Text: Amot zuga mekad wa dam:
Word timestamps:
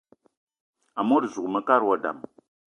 Amot 0.99 1.23
zuga 1.33 1.49
mekad 1.53 1.81
wa 1.87 1.95
dam: 2.03 2.17